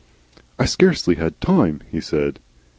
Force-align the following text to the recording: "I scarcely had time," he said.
"I 0.57 0.65
scarcely 0.65 1.13
had 1.13 1.39
time," 1.41 1.81
he 1.91 2.01
said. 2.01 2.39